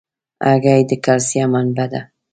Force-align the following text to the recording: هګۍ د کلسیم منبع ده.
هګۍ 0.47 0.81
د 0.89 0.91
کلسیم 1.05 1.49
منبع 1.53 1.85
ده. 1.91 2.01